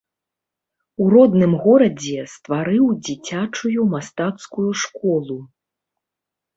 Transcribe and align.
У 1.05 1.09
родным 1.13 1.53
горадзе 1.65 2.25
стварыў 2.35 2.85
дзіцячую 3.05 3.81
мастацкую 3.95 4.69
школу. 4.89 5.43